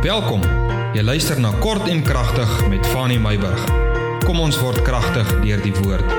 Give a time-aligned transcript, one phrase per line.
[0.00, 0.40] Welkom.
[0.96, 3.66] Jy luister na Kort en Kragtig met Fanny Meyburg.
[4.24, 6.14] Kom ons word kragtig deur die woord.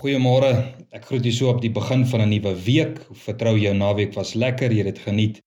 [0.00, 0.50] Goeiemôre.
[0.90, 2.98] Ek groet julle so op die begin van 'n nuwe week.
[3.26, 5.38] Vertrou jou naweek was lekker, jy het geniet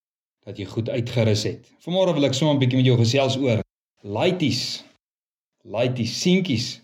[0.45, 1.67] dat jy goed uitgerus het.
[1.83, 3.59] Vanmôre wil ek sommer 'n bietjie met jou gesels oor
[4.03, 4.85] laities.
[5.65, 6.81] Laities, seentjies.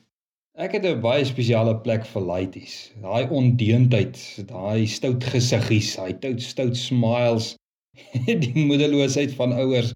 [0.60, 2.91] Ek het 'n baie spesiale plek vir laities.
[3.02, 7.55] Daai ondeendheid, daai stout gesiggies, daai stout stout smiles,
[8.44, 9.94] die moedeloosheid van ouers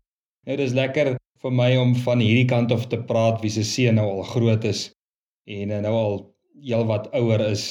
[0.48, 1.10] Nou dis lekker
[1.44, 4.64] vir my om van hierdie kant af te praat wie se seun nou al groot
[4.70, 4.86] is
[5.44, 6.14] en nou al
[6.64, 7.66] heelwat ouer is.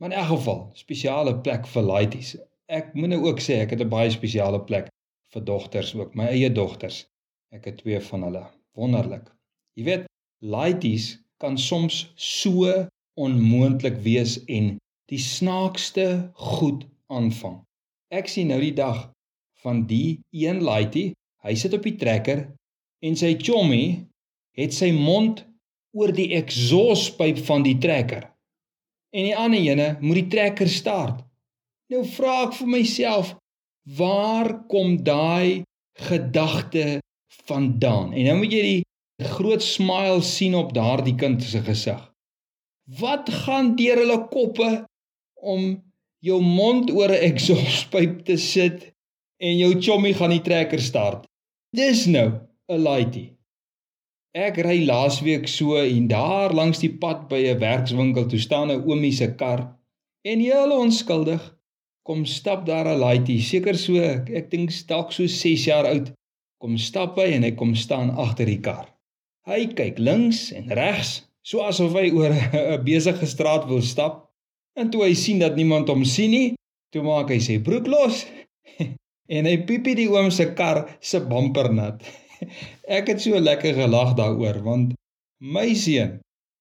[0.00, 2.32] Maar in elk geval, spesiale plek vir laities.
[2.66, 4.88] Ek moet nou ook sê ek het 'n baie spesiale plek
[5.34, 7.06] vir dogters ook, my eie dogters.
[7.54, 8.44] Ek het twee van hulle.
[8.74, 9.30] Wonderlik.
[9.78, 10.06] Jy weet,
[10.42, 14.78] laities kan soms so onmoontlik wees en
[15.10, 17.62] die snaakste goed aanvang.
[18.10, 19.10] Ek sien nou die dag
[19.62, 21.12] van die een laitie
[21.44, 22.44] Hy sit op die trekker
[23.04, 23.84] en sy chommy
[24.58, 25.44] het sy mond
[25.96, 28.26] oor die exhauspyp van die trekker.
[29.10, 31.24] En die ander ene moet die trekker start.
[31.90, 33.32] Nou vra ek vir myself,
[33.98, 35.64] waar kom daai
[35.98, 37.00] gedagte
[37.48, 38.12] vandaan?
[38.14, 41.98] En nou moet jy die groot smile sien op daardie kind se gesig.
[43.00, 44.70] Wat gaan deur hulle koppe
[45.40, 45.72] om
[46.22, 48.92] jou mond oor 'n exhauspyp te sit
[49.40, 51.29] en jou chommy gaan die trekker start?
[51.78, 52.30] Dis nou
[52.66, 53.28] 'n laitie.
[54.34, 58.82] Ek ry laasweek so en daar langs die pad by 'n werkswinkel toe staan 'n
[58.88, 59.60] oomie se kar
[60.30, 61.42] en heel onskuldig
[62.02, 63.94] kom stap daar 'n laitie, seker so
[64.38, 66.10] ek dink dalk so 6 jaar oud,
[66.58, 68.86] kom stap hy en hy kom staan agter die kar.
[69.46, 72.34] Hy kyk links en regs, so asof hy oor
[72.74, 74.26] 'n besige straat wil stap.
[74.74, 76.54] En toe hy sien dat niemand hom sien nie,
[76.92, 78.26] toe maak hy sy broek los
[79.30, 82.02] en hy piepie die oom se kar se bumper nat.
[82.96, 84.96] Ek het so lekker gelag daaroor want
[85.40, 86.18] my seun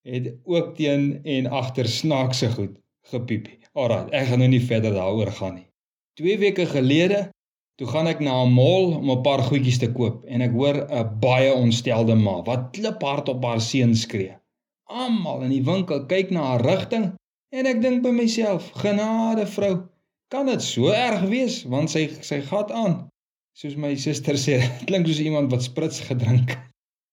[0.08, 2.78] het ook teen en agter snaakse goed
[3.12, 3.58] gepiepie.
[3.78, 5.68] Alraai, ek gaan nou nie verder daaroor gaan nie.
[6.20, 7.28] 2 weke gelede
[7.80, 10.78] toe gaan ek na 'n mall om 'n paar goedjies te koop en ek hoor
[10.84, 14.36] 'n baie ontstelde ma wat kliphard op haar seun skree.
[14.90, 17.06] Almal in die winkel kyk na haar rigting
[17.52, 19.76] en ek dink by myself, genade vrou,
[20.30, 23.00] Kan dit so erg wees want sy sy gat aan.
[23.58, 26.54] Soos my suster sê, klink soos iemand wat sprits gedrink.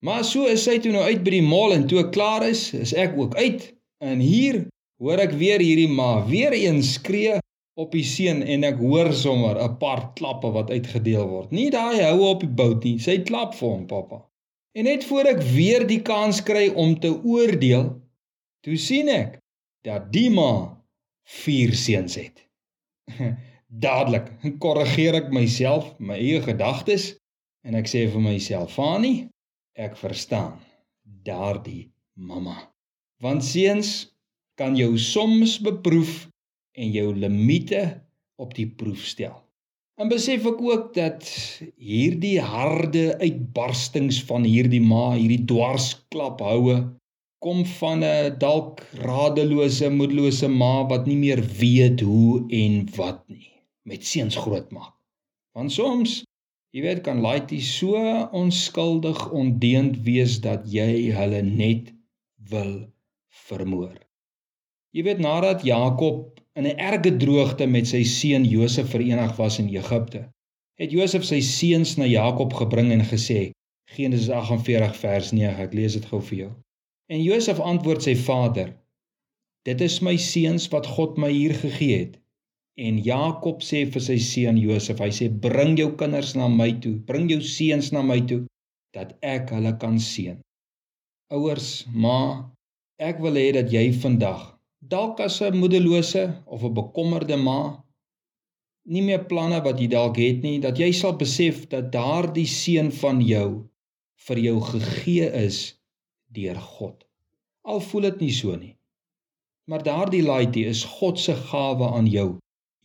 [0.05, 2.69] Maar so is sy toe nou uit by die mall en toe ek klaar is,
[2.77, 3.71] is ek ook uit.
[4.05, 4.67] En hier
[5.01, 7.41] hoor ek weer hierdie ma weer een skree
[7.81, 11.53] op die seun en ek hoor sommer 'n paar klappe wat uitgedeel word.
[11.53, 12.99] Nie daai hou op die bout nie.
[12.99, 14.23] Sy klap vir hom, pappa.
[14.77, 17.97] En net voor ek weer die kans kry om te oordeel,
[18.65, 19.39] toe sien ek
[19.85, 20.77] dat die ma
[21.45, 22.46] vier seuns het.
[23.85, 24.31] Dadelik
[24.63, 27.15] korrigeer ek myself, my eie gedagtes
[27.67, 29.29] en ek sê vir myself, "Fani,
[29.75, 30.61] ek verstaan
[31.27, 32.57] daardie mamma."
[33.23, 34.13] Want seuns
[34.57, 36.29] kan jou soms beproef
[36.77, 37.83] en jou limite
[38.37, 39.43] op die proef stel.
[39.97, 41.25] En besef ek ook dat
[41.81, 46.77] hierdie harde uitbarstings van hierdie ma, hierdie dwarsklap houe
[47.45, 53.51] kom van 'n dalk radelose, moedelose ma wat nie meer weet hoe en wat nie
[53.83, 54.95] met seuns grootmaak.
[55.53, 56.25] Want soms,
[56.75, 58.01] jy weet, kan laitie so
[58.33, 61.93] onskuldig ondeend wees dat jy hulle net
[62.51, 62.75] wil
[63.49, 63.95] vermoor.
[64.97, 69.69] Jy weet nadat Jakob in 'n erge droogte met sy seun Josef verenig was in
[69.69, 70.23] Egipte,
[70.81, 73.51] het Josef sy seuns na Jakob gebring en gesê:
[73.97, 76.53] Genesis 48 vers 9, ek lees dit gou vir jou.
[77.13, 78.73] En Josef antwoord sy vader:
[79.67, 82.19] Dit is my seuns wat God my hier gegee het.
[82.77, 86.97] En Jakob sê vir sy seun Josef, hy sê bring jou kinders na my toe,
[87.09, 88.43] bring jou seuns na my toe
[88.97, 90.37] dat ek hulle kan seën.
[91.33, 92.51] Ouers, ma,
[93.01, 94.53] ek wil hê dat jy vandag
[94.89, 97.83] dalk as 'n moederlose of 'n bekommerde ma
[98.87, 102.91] nie meer planne wat jy dalk het nie, dat jy sal besef dat daardie seun
[102.93, 103.67] van jou
[104.29, 105.76] vir jou gegee is
[106.37, 107.05] deur God.
[107.67, 108.75] Al voel dit nie so nie.
[109.67, 112.37] Maar daardie laaitjie is God se gawe aan jou.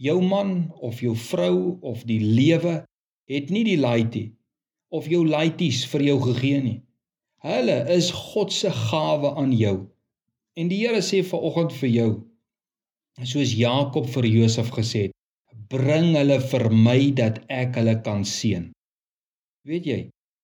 [0.02, 2.82] Jou man of jou vrou of die lewe
[3.30, 4.32] het nie die laaitjie
[4.92, 6.80] of jou laaitjies vir jou gegee nie.
[7.46, 9.78] Hulle is God se gawe aan jou.
[10.58, 12.12] En die Here sê vanoggend vir jou
[13.28, 15.16] soos Jakob vir Josef gesê het,
[15.72, 18.70] bring hulle vir my dat ek hulle kan seën.
[19.68, 20.00] Weet jy,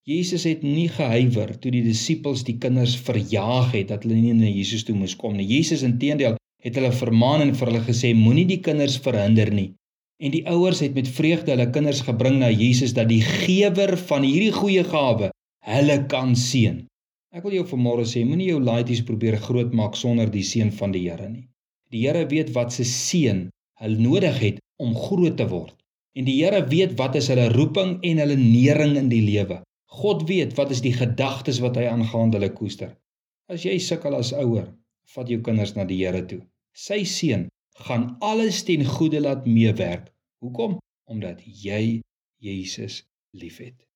[0.08, 4.48] Jesus het nie gehuiwer toe die disippels die kinders verjaag het dat hulle nie na
[4.48, 5.46] Jesus toe moes kom nie.
[5.46, 9.74] Jesus inteendeel het hulle vermaan en vir hulle gesê moenie die kinders verhinder nie
[10.18, 14.24] En die ouers het met vreugde hulle kinders gebring na Jesus dat die gewer van
[14.26, 15.28] hierdie goeie gawe
[15.68, 16.80] hulle kan seën.
[17.30, 21.04] Ek wil jou vanmôre sê, moenie jou laities probeer grootmaak sonder die seën van die
[21.06, 21.44] Here nie.
[21.94, 23.44] Die Here weet wat se seën
[23.78, 25.76] hulle nodig het om groot te word.
[26.18, 29.60] En die Here weet wat is hulle roeping en hulle nering in die lewe.
[29.88, 32.92] God weet wat is die gedagtes wat hy aangaande hulle koester.
[33.48, 34.68] As jy sukkel as ouer,
[35.14, 36.42] vat jou kinders na die Here toe.
[36.76, 37.48] Sy seën
[37.88, 40.12] gaan alles ten goeie laat meewerk.
[40.44, 40.76] Hoekom?
[41.08, 42.00] Omdat jy
[42.44, 43.02] Jesus
[43.32, 43.87] liefhet.